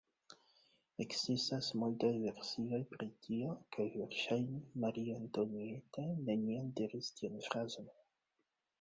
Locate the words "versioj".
2.23-2.81